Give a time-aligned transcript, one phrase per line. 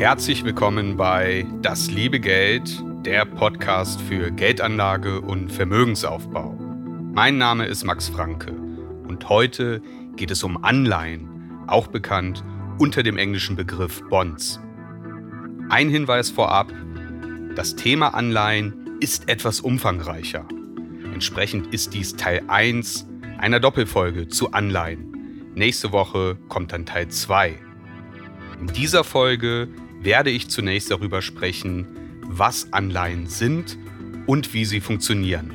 [0.00, 6.54] Herzlich willkommen bei Das liebe Geld, der Podcast für Geldanlage und Vermögensaufbau.
[7.12, 8.50] Mein Name ist Max Franke
[9.06, 9.82] und heute
[10.16, 11.28] geht es um Anleihen,
[11.66, 12.42] auch bekannt
[12.78, 14.58] unter dem englischen Begriff Bonds.
[15.68, 16.72] Ein Hinweis vorab,
[17.54, 20.48] das Thema Anleihen ist etwas umfangreicher.
[21.12, 25.52] Entsprechend ist dies Teil 1 einer Doppelfolge zu Anleihen.
[25.54, 27.54] Nächste Woche kommt dann Teil 2.
[28.60, 29.68] In dieser Folge
[30.00, 31.86] werde ich zunächst darüber sprechen,
[32.22, 33.78] was Anleihen sind
[34.26, 35.52] und wie sie funktionieren.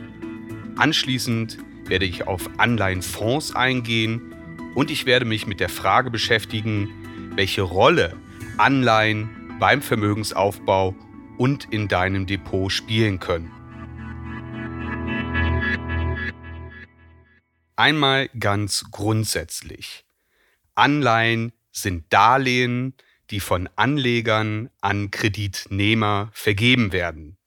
[0.78, 4.34] Anschließend werde ich auf Anleihenfonds eingehen
[4.76, 6.90] und ich werde mich mit der Frage beschäftigen,
[7.36, 8.16] welche Rolle
[8.58, 10.96] Anleihen beim Vermögensaufbau
[11.38, 13.52] und in deinem Depot spielen können.
[17.78, 20.06] Einmal ganz grundsätzlich.
[20.76, 22.94] Anleihen sind Darlehen,
[23.32, 27.38] die von Anlegern an Kreditnehmer vergeben werden.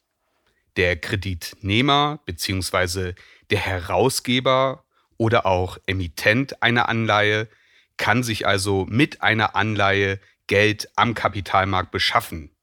[0.76, 3.14] Der Kreditnehmer bzw.
[3.50, 4.84] der Herausgeber
[5.16, 7.48] oder auch Emittent einer Anleihe
[7.96, 12.54] kann sich also mit einer Anleihe Geld am Kapitalmarkt beschaffen.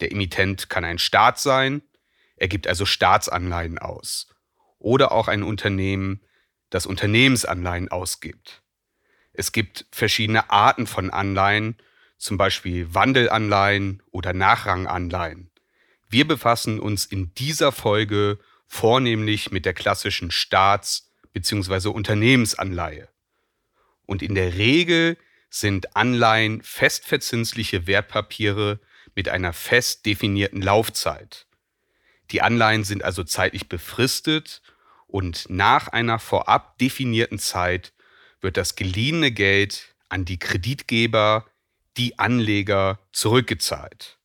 [0.00, 1.82] Der Emittent kann ein Staat sein,
[2.36, 4.28] er gibt also Staatsanleihen aus.
[4.78, 6.22] Oder auch ein Unternehmen,
[6.70, 8.62] das Unternehmensanleihen ausgibt.
[9.32, 11.76] Es gibt verschiedene Arten von Anleihen
[12.18, 15.50] zum Beispiel Wandelanleihen oder Nachranganleihen.
[16.08, 21.88] Wir befassen uns in dieser Folge vornehmlich mit der klassischen Staats- bzw.
[21.88, 23.08] Unternehmensanleihe.
[24.06, 25.16] Und in der Regel
[25.50, 28.80] sind Anleihen festverzinsliche Wertpapiere
[29.14, 31.46] mit einer fest definierten Laufzeit.
[32.30, 34.62] Die Anleihen sind also zeitlich befristet
[35.06, 37.92] und nach einer vorab definierten Zeit
[38.40, 41.46] wird das geliehene Geld an die Kreditgeber
[41.98, 44.18] die Anleger zurückgezahlt.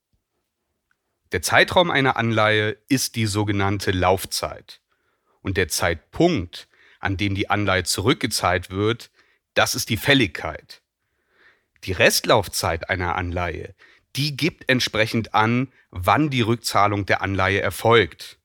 [1.31, 4.81] Der Zeitraum einer Anleihe ist die sogenannte Laufzeit.
[5.41, 6.67] Und der Zeitpunkt,
[6.99, 9.09] an dem die Anleihe zurückgezahlt wird,
[9.55, 10.81] das ist die Fälligkeit.
[11.83, 13.75] Die Restlaufzeit einer Anleihe,
[14.15, 18.37] die gibt entsprechend an, wann die Rückzahlung der Anleihe erfolgt.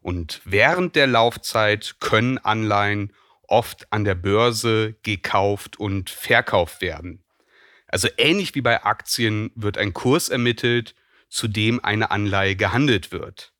[0.00, 3.12] Und während der Laufzeit können Anleihen
[3.46, 7.23] oft an der Börse gekauft und verkauft werden.
[7.94, 10.96] Also ähnlich wie bei Aktien wird ein Kurs ermittelt,
[11.28, 13.52] zu dem eine Anleihe gehandelt wird.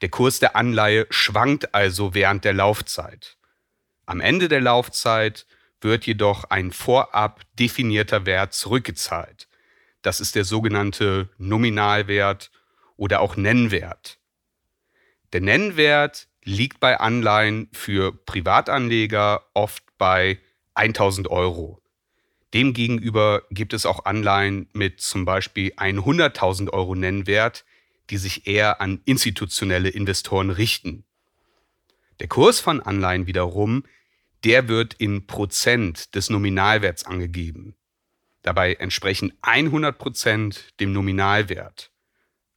[0.00, 3.36] Der Kurs der Anleihe schwankt also während der Laufzeit.
[4.06, 5.44] Am Ende der Laufzeit
[5.82, 9.48] wird jedoch ein vorab definierter Wert zurückgezahlt.
[10.00, 12.50] Das ist der sogenannte Nominalwert
[12.96, 14.18] oder auch Nennwert.
[15.34, 20.38] Der Nennwert liegt bei Anleihen für Privatanleger oft bei
[20.72, 21.81] 1000 Euro.
[22.54, 27.64] Demgegenüber gibt es auch Anleihen mit zum Beispiel 100.000 Euro Nennwert,
[28.10, 31.04] die sich eher an institutionelle Investoren richten.
[32.20, 33.84] Der Kurs von Anleihen wiederum,
[34.44, 37.74] der wird in Prozent des Nominalwerts angegeben.
[38.42, 41.90] Dabei entsprechen 100 Prozent dem Nominalwert.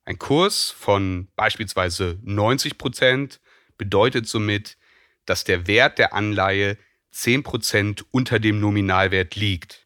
[0.04, 3.40] Ein Kurs von beispielsweise 90 Prozent
[3.78, 4.78] bedeutet somit,
[5.26, 6.78] dass der Wert der Anleihe
[7.12, 9.85] 10 Prozent unter dem Nominalwert liegt.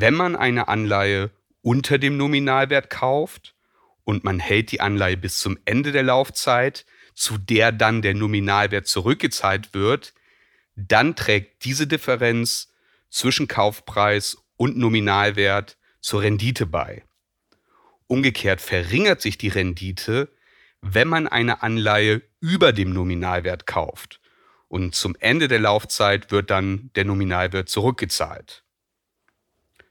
[0.00, 3.56] Wenn man eine Anleihe unter dem Nominalwert kauft
[4.04, 8.86] und man hält die Anleihe bis zum Ende der Laufzeit, zu der dann der Nominalwert
[8.86, 10.14] zurückgezahlt wird,
[10.76, 12.72] dann trägt diese Differenz
[13.10, 17.02] zwischen Kaufpreis und Nominalwert zur Rendite bei.
[18.06, 20.28] Umgekehrt verringert sich die Rendite,
[20.80, 24.20] wenn man eine Anleihe über dem Nominalwert kauft.
[24.68, 28.62] Und zum Ende der Laufzeit wird dann der Nominalwert zurückgezahlt.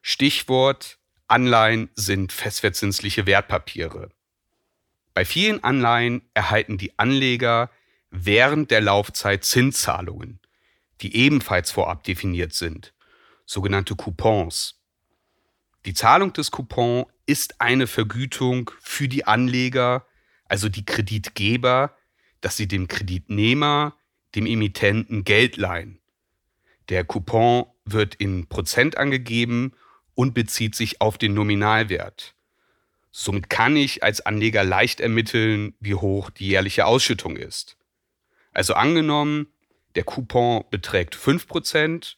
[0.10, 4.10] Stichwort Anleihen sind festverzinsliche Wertpapiere.
[5.14, 7.70] Bei vielen Anleihen erhalten die Anleger
[8.10, 10.40] während der Laufzeit Zinszahlungen,
[11.02, 12.94] die ebenfalls vorab definiert sind,
[13.46, 14.80] sogenannte Coupons.
[15.86, 20.08] Die Zahlung des Coupons ist eine Vergütung für die Anleger,
[20.46, 21.98] also die Kreditgeber,
[22.40, 23.94] dass sie dem Kreditnehmer,
[24.36, 26.00] dem Emittenten Geld leihen.
[26.88, 29.74] Der Coupon wird in Prozent angegeben
[30.18, 32.34] und bezieht sich auf den Nominalwert.
[33.12, 37.78] Somit kann ich als Anleger leicht ermitteln, wie hoch die jährliche Ausschüttung ist.
[38.52, 39.46] Also angenommen,
[39.94, 42.16] der Coupon beträgt 5%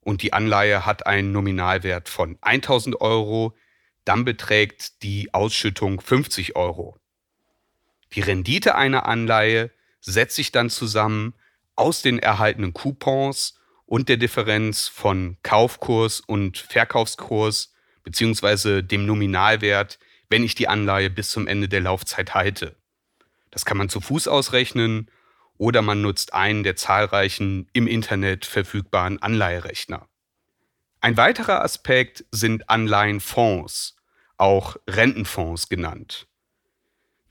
[0.00, 3.56] und die Anleihe hat einen Nominalwert von 1000 Euro,
[4.04, 6.98] dann beträgt die Ausschüttung 50 Euro.
[8.14, 9.70] Die Rendite einer Anleihe
[10.00, 11.32] setzt sich dann zusammen
[11.76, 13.55] aus den erhaltenen Coupons
[13.86, 17.72] und der Differenz von Kaufkurs und Verkaufskurs
[18.02, 18.82] bzw.
[18.82, 19.98] dem Nominalwert,
[20.28, 22.76] wenn ich die Anleihe bis zum Ende der Laufzeit halte.
[23.50, 25.10] Das kann man zu Fuß ausrechnen
[25.56, 30.08] oder man nutzt einen der zahlreichen im Internet verfügbaren Anleiherechner.
[31.00, 33.96] Ein weiterer Aspekt sind Anleihenfonds,
[34.36, 36.26] auch Rentenfonds genannt.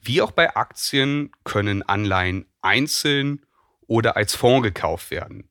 [0.02, 3.46] Wie auch bei Aktien können Anleihen einzeln
[3.88, 5.50] oder als Fonds gekauft werden.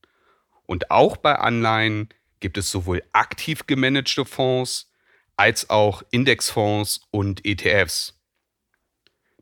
[0.66, 2.08] Und auch bei Anleihen
[2.40, 4.90] gibt es sowohl aktiv gemanagte Fonds
[5.36, 8.18] als auch Indexfonds und ETFs.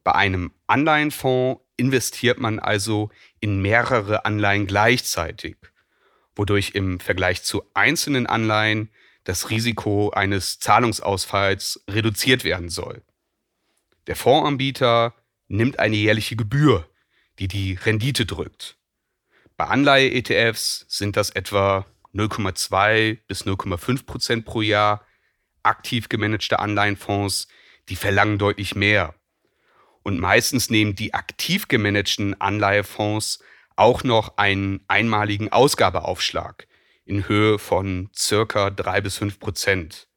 [0.04, 3.10] Bei einem Anleihenfonds investiert man also
[3.40, 5.56] in mehrere Anleihen gleichzeitig,
[6.34, 8.90] wodurch im Vergleich zu einzelnen Anleihen
[9.24, 13.02] das Risiko eines Zahlungsausfalls reduziert werden soll.
[14.06, 15.14] Der Fondsanbieter
[15.48, 16.88] nimmt eine jährliche Gebühr,
[17.38, 18.76] die die Rendite drückt.
[19.56, 25.06] Bei Anleihe-ETFs sind das etwa 0,2 bis 0,5 Prozent pro Jahr.
[25.62, 27.48] Aktiv gemanagte Anleihenfonds,
[27.88, 29.14] die verlangen deutlich mehr.
[30.02, 33.40] Und meistens nehmen die aktiv gemanagten Anleihefonds
[33.76, 36.66] auch noch einen einmaligen Ausgabeaufschlag
[37.04, 40.08] in Höhe von circa 3 bis 5 Prozent.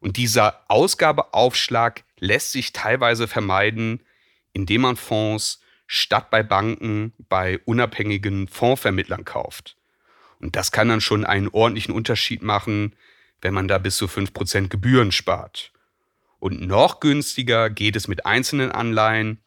[0.00, 4.02] Und dieser Ausgabeaufschlag lässt sich teilweise vermeiden,
[4.52, 9.76] indem man Fonds statt bei Banken bei unabhängigen Fondsvermittlern kauft.
[10.40, 12.94] Und das kann dann schon einen ordentlichen Unterschied machen,
[13.40, 15.72] wenn man da bis zu 5% Gebühren spart.
[16.38, 19.40] Und noch günstiger geht es mit einzelnen Anleihen.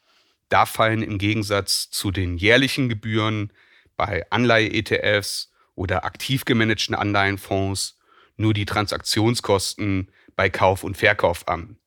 [0.50, 3.54] Da fallen im Gegensatz zu den jährlichen Gebühren
[3.96, 8.00] bei Anleihe-ETFs oder aktiv gemanagten Anleihenfonds
[8.38, 11.78] nur die Transaktionskosten bei Kauf und Verkauf an.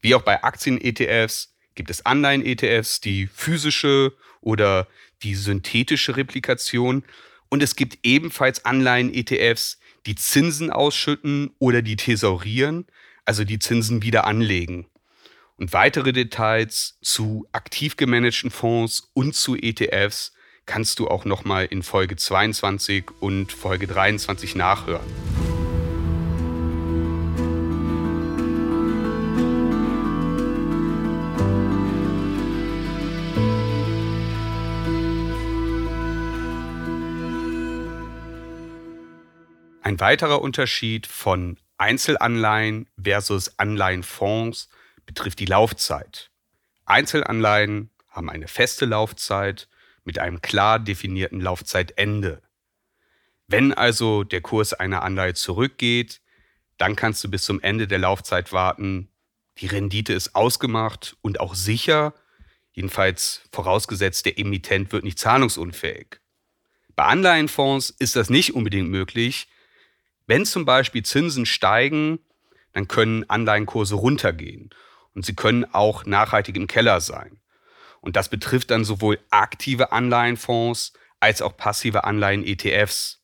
[0.00, 4.88] Wie auch bei Aktien-ETFs gibt es Anleihen-ETFs, die physische oder
[5.22, 7.04] die synthetische Replikation.
[7.48, 12.86] Und es gibt ebenfalls Anleihen-ETFs, die Zinsen ausschütten oder die thesaurieren,
[13.24, 14.86] also die Zinsen wieder anlegen.
[15.56, 20.32] Und weitere Details zu aktiv gemanagten Fonds und zu ETFs
[20.66, 25.45] kannst du auch nochmal in Folge 22 und Folge 23 nachhören.
[39.86, 44.68] Ein weiterer Unterschied von Einzelanleihen versus Anleihenfonds
[45.06, 46.32] betrifft die Laufzeit.
[46.86, 49.68] Einzelanleihen haben eine feste Laufzeit
[50.02, 52.42] mit einem klar definierten Laufzeitende.
[53.46, 56.20] Wenn also der Kurs einer Anleihe zurückgeht,
[56.78, 59.08] dann kannst du bis zum Ende der Laufzeit warten.
[59.58, 62.12] Die Rendite ist ausgemacht und auch sicher,
[62.72, 66.18] jedenfalls vorausgesetzt, der Emittent wird nicht zahlungsunfähig.
[66.96, 69.46] Bei Anleihenfonds ist das nicht unbedingt möglich,
[70.26, 72.18] wenn zum Beispiel Zinsen steigen,
[72.72, 74.70] dann können Anleihenkurse runtergehen
[75.14, 77.40] und sie können auch nachhaltig im Keller sein.
[78.00, 83.22] Und das betrifft dann sowohl aktive Anleihenfonds als auch passive Anleihen-ETFs.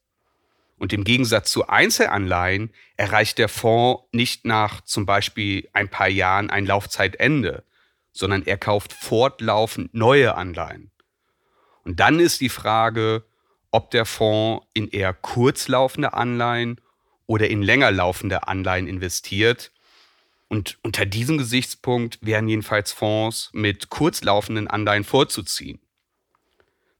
[0.79, 6.51] Und im Gegensatz zu Einzelanleihen erreicht der Fonds nicht nach zum Beispiel ein paar Jahren
[6.51, 7.65] ein Laufzeitende,
[8.13, 10.91] sondern er kauft fortlaufend neue Anleihen.
[11.85, 13.25] Und dann ist die Frage,
[13.71, 16.81] ob der Fonds in eher kurzlaufende Anleihen
[17.27, 19.73] oder in länger laufende Anleihen investiert.
[20.49, 25.81] Und unter diesem Gesichtspunkt wären jedenfalls Fonds mit kurzlaufenden Anleihen vorzuziehen.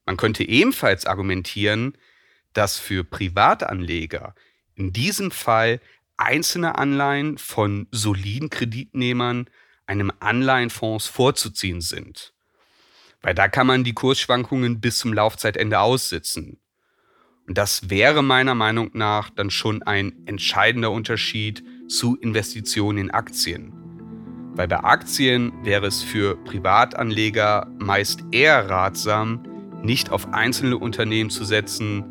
[0.07, 1.97] Man könnte ebenfalls argumentieren,
[2.55, 4.35] dass für Privatanleger
[4.75, 5.81] in diesem Fall
[6.17, 9.49] einzelne Anleihen von soliden Kreditnehmern
[9.87, 12.33] einem Anleihenfonds vorzuziehen sind.
[13.21, 16.62] Weil da kann man die Kursschwankungen bis zum Laufzeitende aussitzen.
[17.55, 23.75] Das wäre meiner Meinung nach dann schon ein entscheidender Unterschied zu Investitionen in Aktien.
[24.55, 29.43] Weil bei Aktien wäre es für Privatanleger meist eher ratsam,
[29.83, 32.05] nicht auf einzelne Unternehmen zu setzen,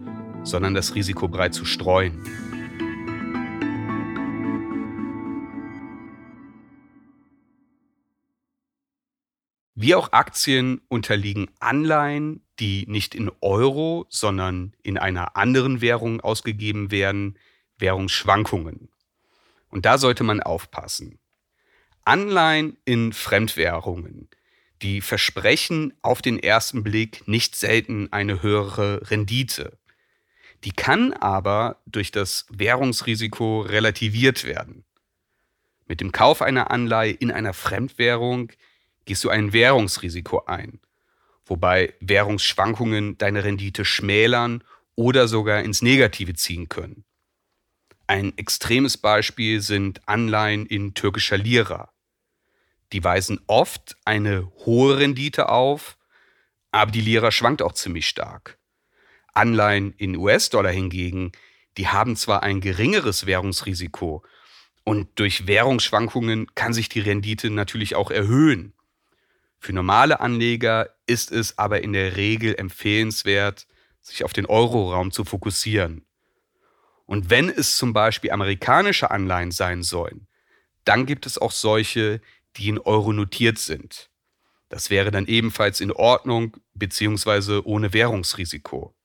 [0.43, 2.19] sondern das Risiko breit zu streuen.
[9.81, 16.91] Wie auch Aktien unterliegen Anleihen, die nicht in Euro, sondern in einer anderen Währung ausgegeben
[16.91, 17.39] werden,
[17.79, 18.89] Währungsschwankungen.
[19.69, 21.17] Und da sollte man aufpassen.
[22.05, 24.29] Anleihen in Fremdwährungen,
[24.83, 29.79] die versprechen auf den ersten Blick nicht selten eine höhere Rendite.
[30.63, 34.85] Die kann aber durch das Währungsrisiko relativiert werden.
[35.88, 38.51] Mit dem Kauf einer Anleihe in einer Fremdwährung
[39.05, 40.79] gehst du ein Währungsrisiko ein
[41.51, 44.63] wobei Währungsschwankungen deine Rendite schmälern
[44.96, 47.03] oder sogar ins Negative ziehen können.
[48.08, 51.91] Ein extremes Beispiel sind Anleihen in türkischer Lira.
[52.93, 55.98] Die weisen oft eine hohe Rendite auf,
[56.72, 58.58] aber die Lira schwankt auch ziemlich stark.
[59.34, 61.34] Anleihen in US-Dollar hingegen,
[61.77, 64.24] die haben zwar ein geringeres Währungsrisiko
[64.86, 68.74] und durch Währungsschwankungen kann sich die Rendite natürlich auch erhöhen.
[69.62, 73.68] Für normale Anleger ist es aber in der Regel empfehlenswert,
[74.01, 76.03] sich auf den Euroraum zu fokussieren.
[77.06, 80.25] Und wenn es zum Beispiel amerikanische Anleihen sein sollen,
[80.84, 82.22] dann gibt es auch solche,
[82.58, 84.10] die in Euro notiert sind.
[84.68, 88.96] Das wäre dann ebenfalls in Ordnung beziehungsweise ohne Währungsrisiko.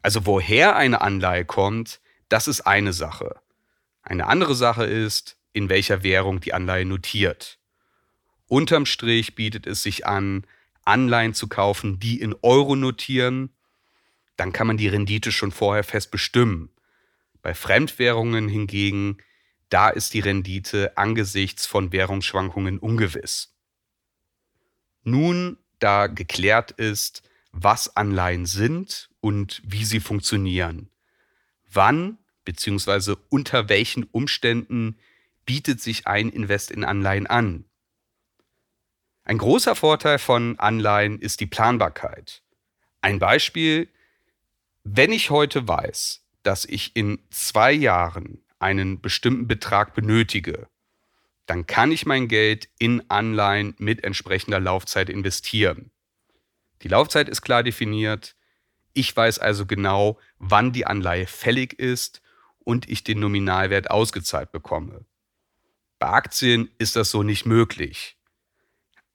[0.00, 2.00] Also woher eine Anleihe kommt,
[2.30, 3.42] das ist eine Sache.
[4.00, 7.59] Eine andere Sache ist, in welcher Währung die Anleihe notiert.
[8.50, 10.44] Unterm Strich bietet es sich an,
[10.84, 13.50] Anleihen zu kaufen, die in Euro notieren.
[14.36, 16.68] Dann kann man die Rendite schon vorher fest bestimmen.
[17.42, 19.18] Bei Fremdwährungen hingegen,
[19.68, 23.54] da ist die Rendite angesichts von Währungsschwankungen ungewiss.
[25.04, 30.90] Nun, da geklärt ist, was Anleihen sind und wie sie funktionieren,
[31.72, 33.14] wann bzw.
[33.28, 34.98] unter welchen Umständen
[35.46, 37.64] bietet sich ein Invest in Anleihen an.
[39.30, 42.42] Ein großer Vorteil von Anleihen ist die Planbarkeit.
[43.00, 43.88] Ein Beispiel,
[44.82, 50.66] wenn ich heute weiß, dass ich in zwei Jahren einen bestimmten Betrag benötige,
[51.46, 55.92] dann kann ich mein Geld in Anleihen mit entsprechender Laufzeit investieren.
[56.82, 58.34] Die Laufzeit ist klar definiert.
[58.94, 62.20] Ich weiß also genau, wann die Anleihe fällig ist
[62.64, 65.04] und ich den Nominalwert ausgezahlt bekomme.
[66.00, 68.16] Bei Aktien ist das so nicht möglich.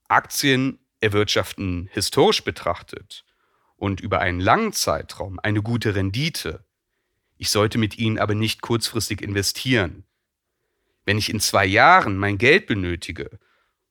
[0.08, 3.26] Aktien erwirtschaften historisch betrachtet
[3.76, 6.66] und über einen langen Zeitraum eine gute Rendite.
[7.38, 10.06] Ich sollte mit ihnen aber nicht kurzfristig investieren.
[11.06, 13.40] Wenn ich in zwei Jahren mein Geld benötige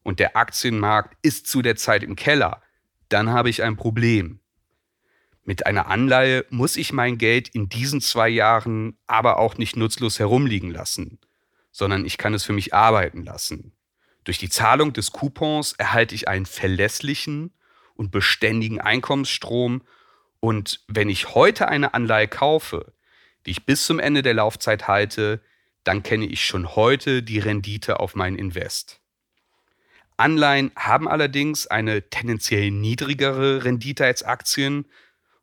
[0.03, 2.63] und der Aktienmarkt ist zu der Zeit im Keller,
[3.09, 4.41] dann habe ich ein Problem.
[5.45, 10.19] Mit einer Anleihe muss ich mein Geld in diesen zwei Jahren aber auch nicht nutzlos
[10.19, 11.19] herumliegen lassen,
[11.71, 13.77] sondern ich kann es für mich arbeiten lassen.
[14.25, 17.53] Durch die Zahlung des Coupons erhalte ich einen verlässlichen
[17.95, 19.83] und beständigen Einkommensstrom
[20.41, 22.93] und wenn ich heute eine Anleihe kaufe,
[23.47, 25.41] die ich bis zum Ende der Laufzeit halte,
[25.85, 29.01] dann kenne ich schon heute die Rendite auf mein Invest.
[30.17, 34.87] Anleihen haben allerdings eine tendenziell niedrigere Rendite als Aktien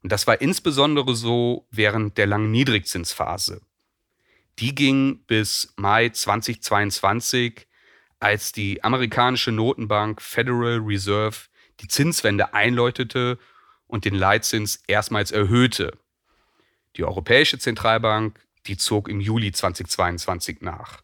[0.02, 3.62] und das war insbesondere so während der langen Niedrigzinsphase.
[4.60, 7.68] Die ging bis Mai 2022,
[8.22, 11.38] als die amerikanische Notenbank Federal Reserve
[11.80, 13.40] die Zinswende einläutete
[13.88, 15.98] und den Leitzins erstmals erhöhte.
[16.96, 21.02] Die Europäische Zentralbank, die zog im Juli 2022 nach.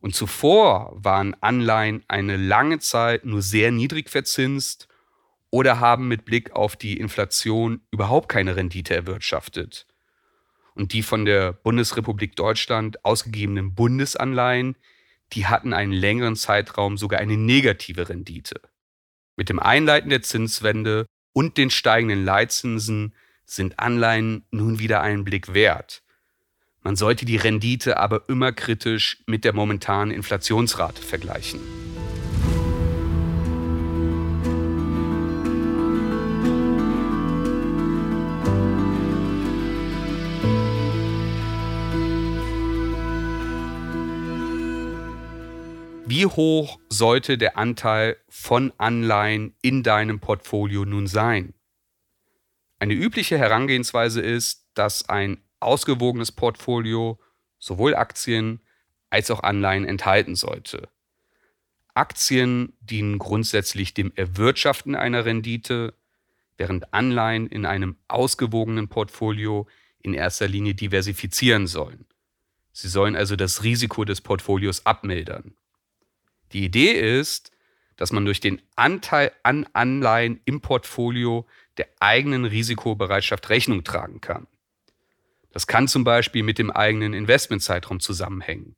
[0.00, 4.88] Und zuvor waren Anleihen eine lange Zeit nur sehr niedrig verzinst
[5.50, 9.86] oder haben mit Blick auf die Inflation überhaupt keine Rendite erwirtschaftet.
[10.74, 14.76] Und die von der Bundesrepublik Deutschland ausgegebenen Bundesanleihen,
[15.32, 18.60] die hatten einen längeren Zeitraum sogar eine negative Rendite.
[19.36, 23.14] Mit dem Einleiten der Zinswende und den steigenden Leitzinsen
[23.44, 26.02] sind Anleihen nun wieder einen Blick wert.
[26.82, 31.60] Man sollte die Rendite aber immer kritisch mit der momentanen Inflationsrate vergleichen.
[46.16, 51.54] Wie hoch sollte der Anteil von Anleihen in deinem Portfolio nun sein?
[52.78, 57.18] Eine übliche Herangehensweise ist, dass ein ausgewogenes Portfolio
[57.58, 58.60] sowohl Aktien
[59.10, 60.88] als auch Anleihen enthalten sollte.
[61.94, 65.94] Aktien dienen grundsätzlich dem Erwirtschaften einer Rendite,
[66.56, 69.66] während Anleihen in einem ausgewogenen Portfolio
[69.98, 72.06] in erster Linie diversifizieren sollen.
[72.70, 75.56] Sie sollen also das Risiko des Portfolios abmildern.
[76.54, 77.50] Die Idee ist,
[77.96, 81.46] dass man durch den Anteil an Anleihen im Portfolio
[81.76, 84.46] der eigenen Risikobereitschaft Rechnung tragen kann.
[85.50, 88.76] Das kann zum Beispiel mit dem eigenen Investmentzeitraum zusammenhängen.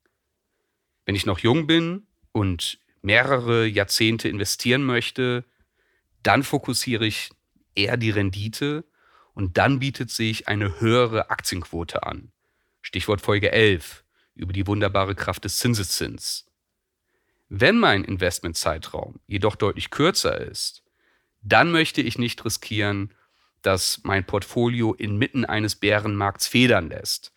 [1.05, 5.45] Wenn ich noch jung bin und mehrere Jahrzehnte investieren möchte,
[6.23, 7.31] dann fokussiere ich
[7.75, 8.85] eher die Rendite
[9.35, 12.33] und dann bietet sich eine höhere Aktienquote an.
[12.81, 14.03] Stichwort Folge 11
[14.35, 16.46] über die wunderbare Kraft des Zinseszins.
[17.49, 20.83] Wenn mein Investmentzeitraum jedoch deutlich kürzer ist,
[21.43, 23.15] dann möchte ich nicht riskieren,
[23.63, 27.33] dass mein Portfolio inmitten eines Bärenmarkts federn lässt.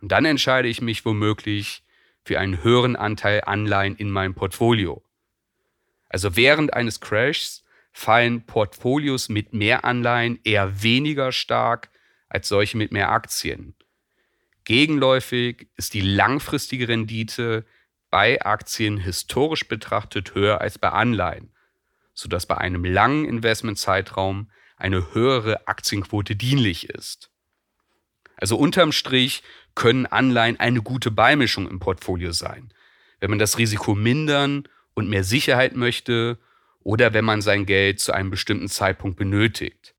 [0.00, 1.82] Und dann entscheide ich mich womöglich
[2.24, 5.02] für einen höheren Anteil Anleihen in meinem Portfolio.
[6.08, 11.90] Also während eines Crashs fallen Portfolios mit mehr Anleihen eher weniger stark
[12.28, 13.74] als solche mit mehr Aktien.
[14.64, 17.66] Gegenläufig ist die langfristige Rendite
[18.12, 21.50] bei Aktien historisch betrachtet höher als bei Anleihen,
[22.12, 27.30] sodass bei einem langen Investmentzeitraum eine höhere Aktienquote dienlich ist.
[28.36, 29.42] Also unterm Strich
[29.74, 32.74] können Anleihen eine gute Beimischung im Portfolio sein,
[33.20, 36.38] wenn man das Risiko mindern und mehr Sicherheit möchte
[36.80, 39.94] oder wenn man sein Geld zu einem bestimmten Zeitpunkt benötigt.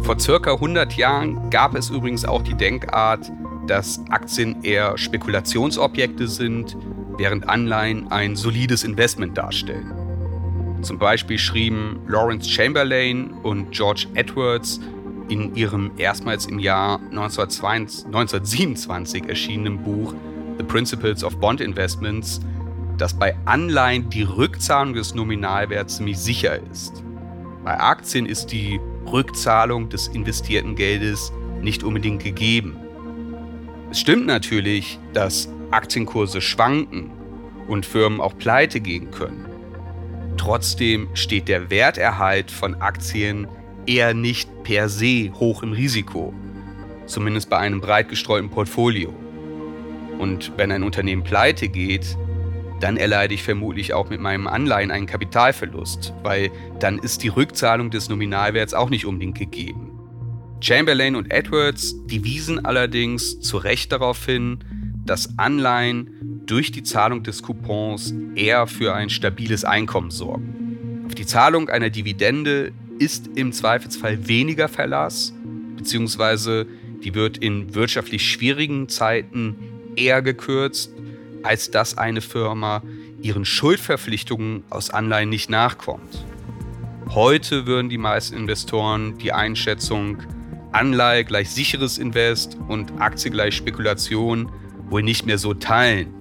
[0.00, 3.32] Vor circa 100 Jahren gab es übrigens auch die Denkart,
[3.66, 6.76] dass Aktien eher Spekulationsobjekte sind,
[7.16, 9.92] während Anleihen ein solides Investment darstellen.
[10.82, 14.80] Zum Beispiel schrieben Lawrence Chamberlain und George Edwards
[15.28, 20.14] in ihrem erstmals im Jahr 1927 erschienenen Buch
[20.58, 22.40] The Principles of Bond Investments,
[22.98, 27.02] dass bei Anleihen die Rückzahlung des Nominalwerts ziemlich sicher ist.
[27.64, 28.78] Bei Aktien ist die
[29.10, 32.76] Rückzahlung des investierten Geldes nicht unbedingt gegeben.
[33.94, 37.12] Es stimmt natürlich, dass Aktienkurse schwanken
[37.68, 39.46] und Firmen auch pleite gehen können.
[40.36, 43.46] Trotzdem steht der Werterhalt von Aktien
[43.86, 46.34] eher nicht per se hoch im Risiko,
[47.06, 49.14] zumindest bei einem breit gestreuten Portfolio.
[50.18, 52.18] Und wenn ein Unternehmen pleite geht,
[52.80, 57.90] dann erleide ich vermutlich auch mit meinem Anleihen einen Kapitalverlust, weil dann ist die Rückzahlung
[57.90, 59.93] des Nominalwerts auch nicht unbedingt gegeben.
[60.64, 64.60] Chamberlain und Edwards, die wiesen allerdings zu Recht darauf hin,
[65.04, 71.02] dass Anleihen durch die Zahlung des Coupons eher für ein stabiles Einkommen sorgen.
[71.04, 75.34] Auf die Zahlung einer Dividende ist im Zweifelsfall weniger Verlass,
[75.76, 76.66] beziehungsweise
[77.02, 79.56] die wird in wirtschaftlich schwierigen Zeiten
[79.96, 80.94] eher gekürzt,
[81.42, 82.82] als dass eine Firma
[83.20, 86.24] ihren Schuldverpflichtungen aus Anleihen nicht nachkommt.
[87.10, 90.22] Heute würden die meisten Investoren die Einschätzung
[90.74, 94.50] Anleihe gleich sicheres Invest und Aktie gleich Spekulation
[94.90, 96.12] wohl nicht mehr so teilen.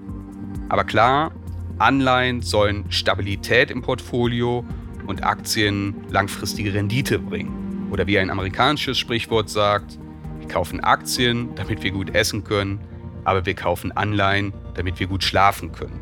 [0.70, 1.32] Aber klar,
[1.80, 4.64] Anleihen sollen Stabilität im Portfolio
[5.08, 7.88] und Aktien langfristige Rendite bringen.
[7.92, 9.98] Oder wie ein amerikanisches Sprichwort sagt,
[10.40, 12.80] wir kaufen Aktien, damit wir gut essen können,
[13.24, 16.00] aber wir kaufen Anleihen, damit wir gut schlafen können.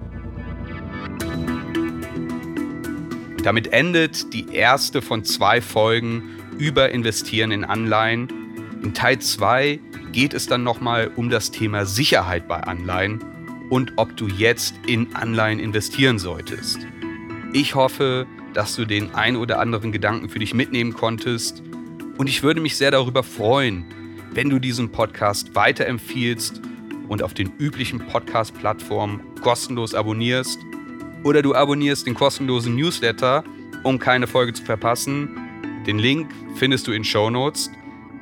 [3.43, 6.23] Damit endet die erste von zwei Folgen
[6.57, 8.40] über Investieren in Anleihen.
[8.83, 9.79] In Teil 2
[10.11, 13.23] geht es dann nochmal um das Thema Sicherheit bei Anleihen
[13.69, 16.87] und ob du jetzt in Anleihen investieren solltest.
[17.53, 21.61] Ich hoffe, dass du den ein oder anderen Gedanken für dich mitnehmen konntest.
[22.17, 23.85] Und ich würde mich sehr darüber freuen,
[24.33, 26.61] wenn du diesen Podcast weiterempfiehlst
[27.07, 30.59] und auf den üblichen Podcast-Plattformen kostenlos abonnierst.
[31.23, 33.43] Oder du abonnierst den kostenlosen Newsletter,
[33.83, 35.29] um keine Folge zu verpassen.
[35.85, 37.69] Den Link findest du in Show Notes.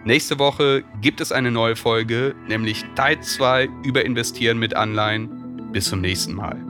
[0.10, 5.70] Nächste Woche gibt es eine neue Folge, nämlich Teil 2 über Investieren mit Anleihen.
[5.72, 6.69] Bis zum nächsten Mal.